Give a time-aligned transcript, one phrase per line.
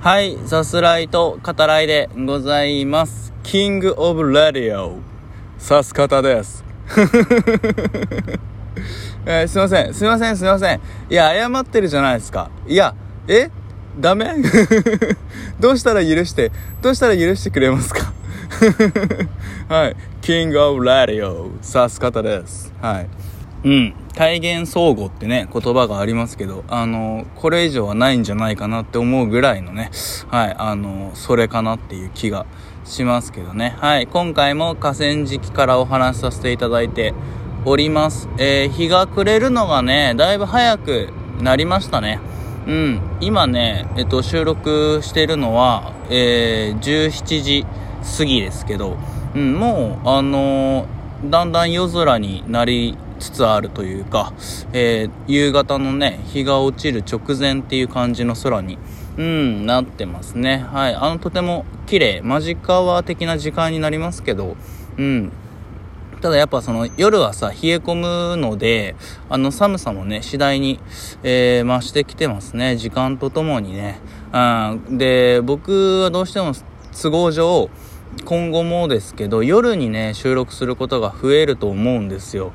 [0.00, 3.32] はい、さすらいと語らいでございます。
[3.42, 4.98] キングオブラディオ、
[5.58, 6.64] さす方です。
[9.26, 10.80] えーすいません、すいません、すいません。
[11.10, 12.48] いや、謝ってるじゃないですか。
[12.66, 12.94] いや、
[13.26, 13.50] え？
[13.98, 14.36] ダメ？
[15.58, 18.12] どうしたら許して、どうしたら許してくれますか？
[19.68, 19.96] はい。
[20.22, 22.72] キングオブラディオ、さす方です。
[22.80, 23.08] はい。
[23.64, 23.94] うん。
[24.14, 29.90] 体現相互ってね、言葉がありますけど、あの、これ以上はないんじゃないかなって思うぐらいのね、
[30.28, 32.46] はい、あの、それかなっていう気が
[32.84, 33.76] しますけどね。
[33.78, 34.06] はい。
[34.06, 37.14] 今回も河川敷からお話しさせていただいて
[37.64, 38.28] おります。
[38.38, 41.08] えー、日が暮れるのがね、だいぶ早く
[41.40, 42.20] なりましたね。
[42.66, 43.00] うん。
[43.20, 47.66] 今ね、えっと、収録してるのは、えー、17時
[48.18, 48.96] 過ぎですけど、
[49.34, 54.32] うん、もう、あのーだんだん夜空になりつつあるというか、
[54.72, 58.78] えー夕方のね、日が落ちる直前っていう感じの空に、
[59.16, 60.58] うん、なってますね。
[60.58, 60.94] はい。
[60.94, 64.56] あの、とても綺麗、間近は的な時間になりますけど、
[64.96, 65.32] うん。
[66.20, 68.96] ただやっぱその夜はさ、冷え込むので、
[69.28, 70.80] あの寒さもね、次第に、
[71.22, 72.76] えー増してきてますね。
[72.76, 74.00] 時間とともにね。
[74.32, 74.38] う
[74.92, 74.98] ん。
[74.98, 76.52] で、僕はどうしても
[77.00, 77.70] 都合上、
[78.24, 82.52] 今後もですけど、夜にね、収録することが増えると思うんですよ。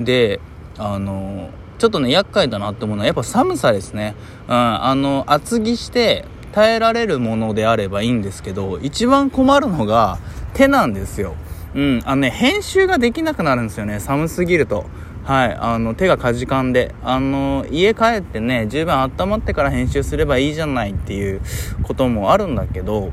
[0.00, 0.40] で、
[0.78, 4.14] あの、ちょっとね、厄介だなって思うのは、やっぱ寒さですね。
[4.48, 10.18] うん、あの、厚着して耐えられるものであればいいんですけど、一番困るのが
[10.54, 11.34] 手なんですよ。
[11.74, 14.86] うん、あのね、編集ができなくなるんですよね、寒すぎると。
[15.24, 16.94] はい、あの、手がかじかんで。
[17.04, 21.40] あの、家帰ってね、十分温まってから編集すればいいじゃないっていう
[21.84, 23.12] こともあるんだけど、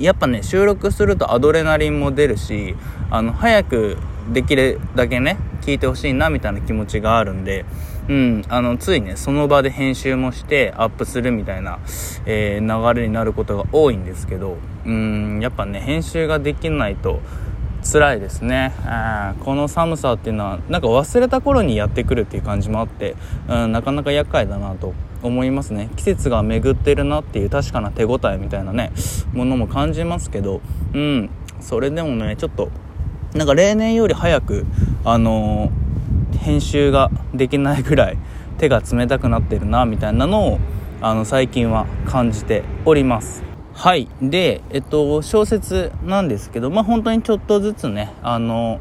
[0.00, 2.74] やっぱね、収録するとアドレナリンも出るし、
[3.10, 3.98] あの、早く
[4.32, 7.64] できるだけね、聞いてほしいなみたいな気持ちがあるんで、
[8.08, 11.78] うん、あの、ついね、その場で編集もしてアップするみたいな、
[12.26, 17.20] えー流れになることが多いんですけど、うん、やっぱね、編集ができないと、
[17.82, 18.72] 辛いですね。
[18.84, 23.16] あーこの寒さっていうのはなんか忘れた頃にやってくるっていう感じもあって、
[23.48, 25.90] うん、なかなか厄介だなと思いますね。
[25.96, 28.92] 季節が巡ってるなっていう確かな手応えみたいなね
[29.32, 30.60] ものも感じますけど
[30.94, 31.30] うん
[31.60, 32.70] それでもねちょっと
[33.34, 34.66] なんか例年より早く
[35.04, 35.88] あのー
[36.38, 38.18] 編集ができないぐらい
[38.58, 40.58] 手が冷たくなってるなみたいなのを
[41.00, 43.47] あの最近は感じております。
[43.78, 44.08] はい。
[44.20, 48.80] で、えっと、小説なんですけど、まあ、本当にちょっとずつね、あの、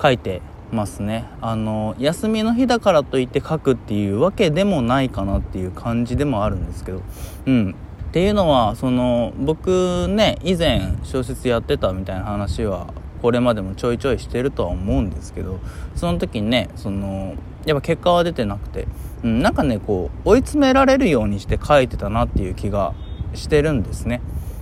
[0.00, 1.24] 書いてますね。
[1.40, 7.02] あの、休みの日だからといって書くっていうわけでもないかなっていう感じでもあるんですけど、
[7.46, 7.74] うん。
[8.10, 15.58] っていうのは、その、僕ね、以前小説やってたみたいな話は、これまでもちょいちょいしてるとは思うんですけど、
[15.96, 17.34] その時にね、その、
[17.66, 18.86] やっぱ結果は出てなくて、
[19.24, 22.94] うん、なんかね、こう、追い詰められるようにして書いてたなっていう気が
[23.34, 24.20] してるんですね。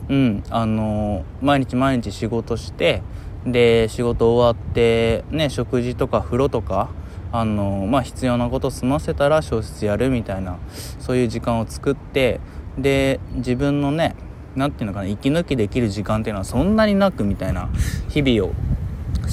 [0.09, 3.03] うん、あの毎日毎日仕事して
[3.45, 6.89] で仕事終わってね食事とか風呂とか
[7.31, 10.59] あのまあ必要なこと済ませたら小説やるみたいな
[10.99, 12.41] そういう時間を作って
[12.79, 14.17] で自分のね
[14.57, 17.69] なんていうのかな息抜きできる時間っていうのはそんなになくみたいな
[18.09, 18.55] 日々を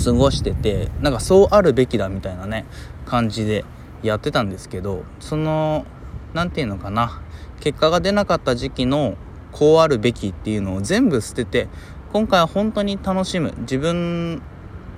[0.04, 2.66] 過ごしててなんかそうあるべきだみたいなね
[3.06, 3.64] 感じで
[4.04, 5.86] やってたんですけどその
[6.34, 7.22] なんていうのかな
[7.62, 9.16] 結果が出なかった時期の
[9.56, 11.70] こうあるべきっていうのを全部捨てて
[12.12, 13.54] 今回は本当に楽しむ。
[13.60, 14.42] 自分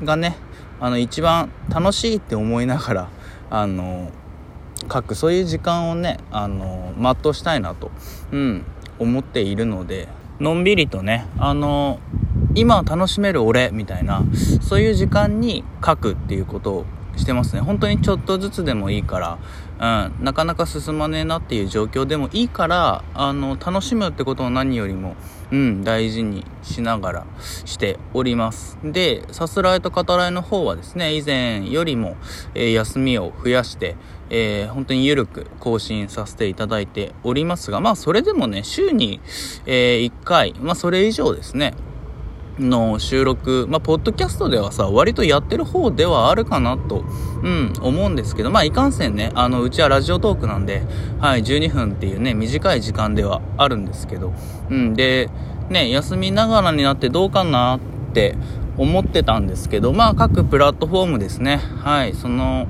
[0.04, 0.36] がね
[0.80, 3.10] あの一番楽しいって思いながら
[3.52, 4.12] あの
[4.92, 5.14] 書く。
[5.14, 7.92] そういう時間をねあの全うしたいなと、
[8.32, 8.66] うん、
[8.98, 10.08] 思っているので
[10.40, 12.00] のんびりとねあの
[12.56, 14.24] 今を楽しめる俺みたいな
[14.62, 16.86] そういう時間に書くっていうことを
[17.18, 17.62] してますね。
[17.62, 25.16] 本当にちょっとずつでもいいから、うん、なかなか進まねえなっていう状況でもいいからあの楽しむってことを何よりも、
[25.52, 27.26] うん、大事にしながら
[27.66, 28.78] しております。
[28.84, 32.16] でさすらいと語らいの方はですね以前よりも、
[32.54, 33.96] えー休みを増やして
[34.30, 39.20] えー本当に緩く更新させていただいておりますがまあそれでもね週に、
[39.66, 41.74] え1回まあそれ以上ですね
[42.60, 47.04] の収録、まあ、ポッドキャストではさ、割とやってる方ではあるかなと、
[47.44, 50.84] うん、思うんですけど、まあ、いかんせんね、あの、うちはラジオトークなんで、
[51.20, 54.34] はい、12分っていうね、短い時間ではあるんですけど、
[54.70, 55.30] うん、で、
[55.70, 57.80] ね、休みながらになってどうかなっ
[58.14, 58.36] て
[58.78, 62.68] 思ってたんですけど、まあ、各プラットフォームですね、はい、その、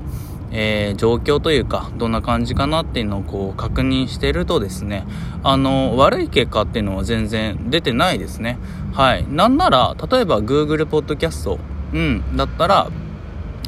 [0.50, 5.04] えー状況というか、どんな感じかなっていうのをこう確認してるとですね、
[5.42, 8.58] あの、悪い結果っていうのは全然出てないですね。
[8.92, 9.26] はい。
[9.28, 11.58] なんなら、例えば Google Podcast、
[11.92, 12.88] うん、だったら、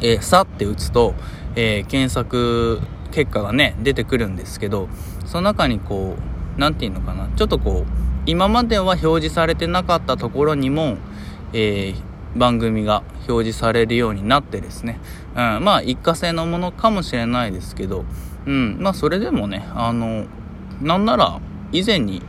[0.02, 1.14] えーさって打つと、
[1.56, 2.80] えー検索
[3.10, 4.88] 結果がね、出てくるんですけど、
[5.26, 6.16] その中にこ
[6.56, 7.92] う、なんていうのかな、ちょっとこう、
[8.26, 10.96] 今までは表示されてなかったところにも、
[11.52, 15.00] えー、番組が表示されるようになってですね、
[15.34, 18.04] うん、まあ一過性のものかもしれないですけど、
[18.46, 20.26] うん、まあそれでもねあの
[20.80, 21.40] なんなら
[21.72, 22.22] 以前に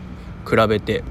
[0.50, 1.04] 比べて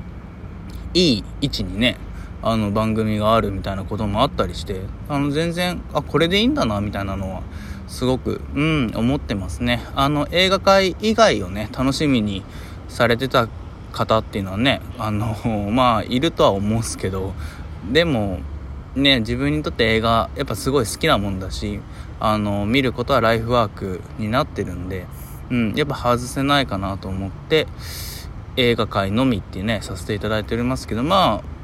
[0.95, 1.97] いい位置にね
[2.43, 7.43] あの番組があるみたいなこともあったりしてあの全然あこれでいいんだなみたいなのは
[7.87, 9.85] すごくうん思ってますね。
[9.95, 12.43] あの映画界以外をね楽しみに
[12.89, 13.49] されてた
[13.93, 15.37] 方っていうのはねあの
[15.71, 17.35] まあいるとは思うんですけど。
[17.93, 18.41] でも
[18.95, 21.81] ね自分にとって映画やっぱすごい好きなもんだし
[22.19, 25.07] あの見ることはライフワークになってるんで、
[25.51, 27.67] うん、やっぱ外せないかなと思って
[28.57, 31.61] 映画界のみってねさせていただいておりますけどまあ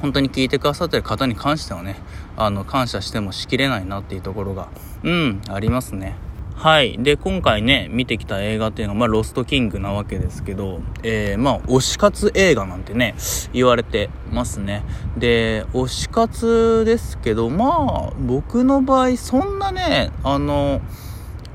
[0.00, 1.96] 本当に聞いてくださってる方に関してはね
[2.36, 4.68] あの感謝してもしきれないなっていうところが
[5.02, 6.25] うんありますね。
[6.56, 6.96] はい。
[6.98, 13.14] で、今回ね、見てきた映画っていうのは、まあ、ロストキングなわけですけど、えー、まあ、推し活映画なんてね、
[13.52, 14.82] 言われてますね。
[15.18, 20.80] で、推し活ですけど、まあ、僕の場合、そんなね、あの、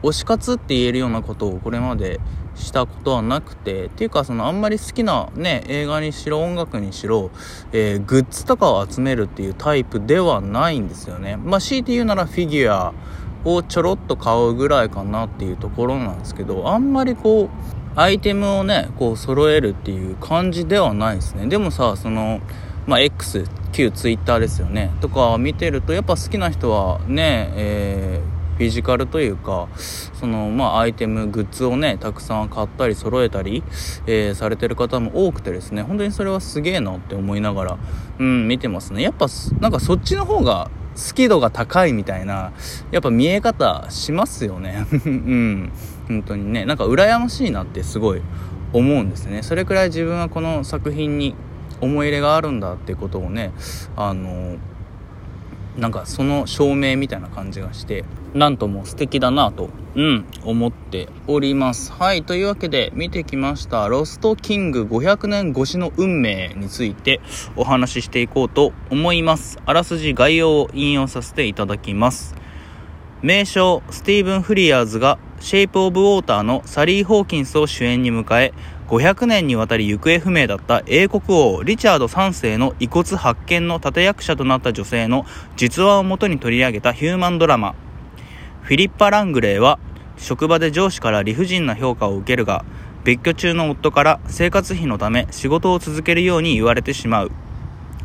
[0.04, 2.20] 推し活って言えるようなことをこれまで
[2.54, 7.32] したことはなくて、っていうか、その、あんまり好きなね、映画にしろ、音楽にしろ、
[7.72, 11.38] えー、グッズとかを集めるっていうタイプではないんですよね。
[11.38, 12.94] まあ、強いて言うならフィギュア、
[13.46, 21.48] をちょろっと買うぐらいかなっていうところなんですけどあんまりこうアイテムをねこう揃えるっていう感じではないですね。
[21.48, 22.40] でもさその
[22.88, 24.92] まあ X 旧 Twitter ですよね。
[25.02, 28.22] とか見てるとやっぱ好きな人はねえ
[28.62, 29.70] フィジカルというか
[30.14, 33.64] そのまあアイテムグッズをねたくさん買ったり揃えたり、
[34.06, 37.80] えー、されてる方も多くてですね本当にそれはすげえなって思いながら
[38.20, 39.02] うん見てますね。
[39.02, 39.26] やっぱ
[39.60, 42.52] なんかそっちの方が好き度が高いみたいな
[42.92, 44.86] やっぱ見え方しますよね。
[44.94, 45.72] うん。
[46.08, 46.66] 本当にね。
[46.66, 48.22] なんか羨ましいなってすごい
[48.74, 49.42] 思うんですね。
[49.42, 51.34] それくらい自分はこの作品に
[51.80, 53.52] 思い入れがあるんだってことをね
[53.96, 54.58] あの
[55.78, 58.04] なんかその証明みたいな感じがして
[58.34, 61.92] なんとも素敵だなと、うん、思っております。
[61.92, 67.20] はい、というわけで見てきました、ロストキング500年越しの運命について
[67.56, 69.60] お話ししていこうと思います。
[69.66, 72.36] あらすじ概要を引用させていただきます。
[73.22, 78.54] 名将スティーブン・フリアーズがシェイプ・オブ・ウォーターのサリー・ホーキンスを主演に迎え、
[78.92, 87.74] 500年にわたり行方不明だった英国王リチャード3世の遺骨発見の立役者となった女性の実話をもとに取り上げたヒューマンドラマ。
[88.64, 89.80] フィリッパ・ラングレーは
[90.18, 92.66] 職場で上司から理不尽な評価を受けるが
[93.06, 97.32] 別居中の夫から生活費のため仕事を続けるように言われてしまう。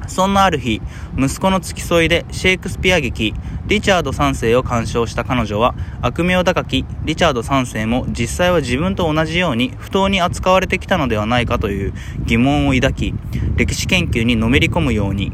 [0.09, 0.81] そんなある日
[1.19, 3.35] 息子の付き添いでシェイクスピア劇
[3.67, 11.95] リチャード3世を鑑賞した彼女は悪名高きリチャード3世も実際は自分と同じように不当に扱われてきたのではないかという
[12.25, 13.15] 疑問を抱き
[13.57, 15.33] 歴史研究にのめり込むように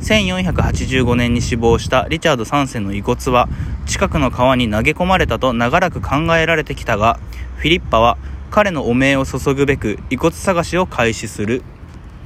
[0.00, 3.48] 1485年に死亡したリチャード3世の遺骨は
[3.86, 7.20] 近くの川に投げ込まれたと長らく考えられてきたが
[7.56, 8.16] フィリッパは
[8.50, 11.62] 彼の汚名を注ぐべく遺骨探しを開始する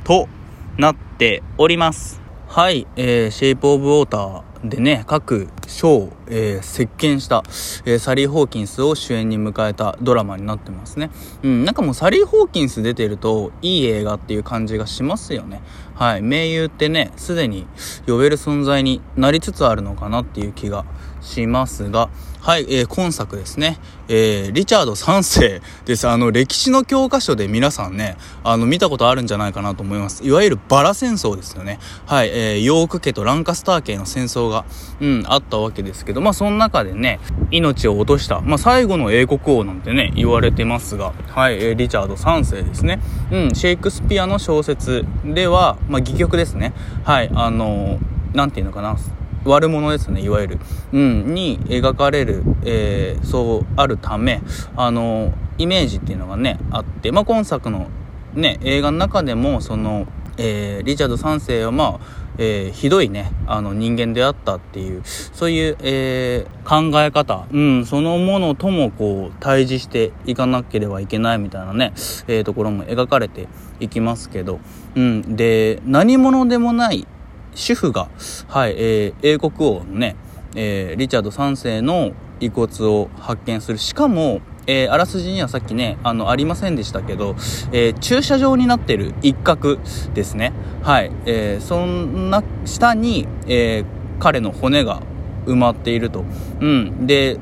[0.04, 0.28] と
[0.76, 7.42] なっておりますはい、えー、シェイプオブウォーターでね、各賞を、えー、席巻した、
[7.84, 11.10] えー、サリー・ホーキンスを主演に迎えたドラマになってますね。
[11.42, 15.62] うん、なんかもうサリー・ホーキンス出てるといい映画っていう感じがしますよね。
[15.94, 17.66] はい、名優ってね、すでに
[18.06, 20.86] 呼べる存在になりつつあるのかなっていう気が
[21.20, 22.08] しますが、
[22.44, 26.06] はい、えー、今作ですね、えー、リチャード3世です。
[26.06, 30.22] あの、歴史の教科書で皆さんね、あの、見たことあるんじゃないかなと思います。
[30.26, 31.78] いわゆるバラ戦争ですよね。
[32.04, 34.66] はい、えー、ヨーク家とランカスター家の戦争が、
[35.00, 37.18] うん、あったわけですけど、まあ、その中でね、
[37.50, 43.00] 命を落とした、まあ、最後の英国王なんてね、言われてますが、はい、えー、リチャード3世ですね。
[43.32, 46.74] うん、シェイクスピアの小説では、まあ、戯曲ですね。
[47.04, 48.98] はい、あのー、なんていうのかな、
[49.44, 50.58] 悪者ですねいわゆる、
[50.92, 54.40] うん、に描かれる、えー、そうあるため
[54.76, 57.88] あのイメージっていうのがねあって、まあ、今作の、
[58.34, 60.06] ね、映画の中でもその、
[60.38, 71.92] えー、リチャード3世はまあえー、ひどいね、あの人間であったっていう、そういう、えー、考え方、うん、そのものともこう、対峙していかなければいけないみたいなね、
[72.26, 73.48] えー、ところも描かれて
[73.78, 74.58] いきますけど、
[74.96, 77.06] うん、で、何者でもない
[77.54, 78.08] 主婦が、
[78.48, 80.16] はい、えー、英国王のね、
[80.54, 83.78] えー、リチャード3世の遺骨を発見する。
[83.78, 87.36] しかも、えー、あらすじにはさっきね、あの、ありませんでしたけど、
[87.72, 89.78] えー、駐車場になってる一角
[90.14, 90.52] ですね。
[90.82, 91.12] はい。
[91.26, 93.84] えー、そんな下に、え
[94.20, 95.02] 彼の骨が
[95.46, 96.24] 埋まっていると。
[96.60, 97.06] うん。
[97.06, 97.38] で、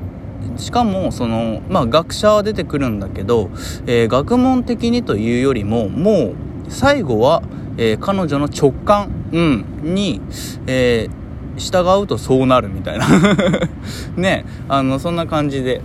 [0.57, 3.49] しかも、その、まあ、学者は出てくるんだけど、
[3.87, 6.35] え学問的にというよりも、もう、
[6.69, 7.43] 最後は、
[7.77, 9.65] えー、彼女の直感、うん、
[9.95, 10.21] に、
[10.67, 13.07] えー、従うとそうなるみたいな。
[14.15, 15.81] ねあのそんな感じで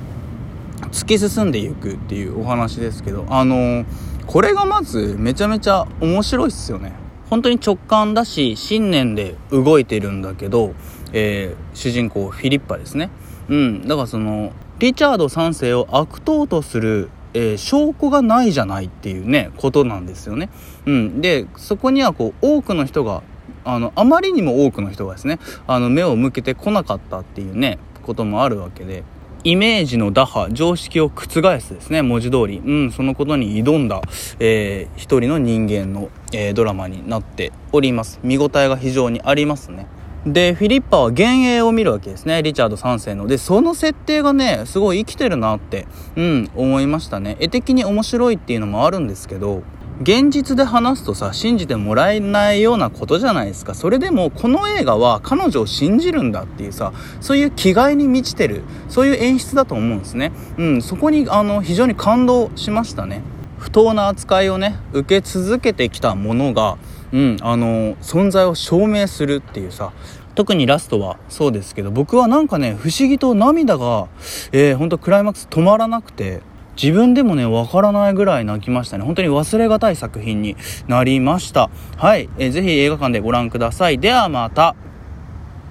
[0.92, 3.84] 突き進んでいくっていうお話ですけどあのー、
[4.26, 6.92] これがまずめちゃめちゃ面白いっすよね。
[7.30, 10.72] 本当に直感だし信念で動いてるんだけど、
[11.12, 13.10] えー、主人公フィリッパですね。
[13.48, 20.50] うんだからそのリチャード3世を悪党とするえー、証拠がないじゃないっていうねことなんですよね。
[20.86, 23.22] うん、でそこにはこう多くの人が
[23.64, 29.04] あのあまりにも多くの人がですねあの目を向けてこなかったっていうねこともあるわけで
[29.44, 34.02] イメージの打破常識を覆すですね文字通り、うん、そのことに挑んだ、
[34.40, 38.18] えー、一人の人間の、えー、ドラマになっております。
[38.24, 39.86] 見応えが非常にありますね。
[40.26, 42.42] でフィリッパは幻影を見るわけですね。
[42.42, 43.26] リチャード3世の。
[43.26, 47.36] でその設定がねすごい生きてるなってうん思いましたね。
[47.40, 49.62] 絵的に面白いっていうのもあるんですけど
[50.00, 53.74] 現実で話すとさ信じてもらえないようなことじゃないですか。
[53.74, 60.32] それでもこの映画は彼女を信じるんだっていうさそういう気概に満ちてるそういう演出だと思うんですね。
[60.56, 63.22] うんそこにあの非常に感動しましたね。
[63.58, 66.76] 不当な扱いをね受け続けてきたものが
[67.12, 69.92] うんあの存在を証明するっていうさ
[70.34, 74.08] 特にラストはそうですけど僕はなんかね不思議と涙が、
[74.52, 76.42] えー、ほんとクライマックス止まらなくて
[76.80, 79.04] 自分でもね、わからないぐらい泣きましたね。
[79.04, 81.70] 本当に忘れがたい作品になりました。
[81.96, 82.30] はい。
[82.38, 83.98] えー、ぜひ映画館でご覧ください。
[83.98, 84.76] ではまた。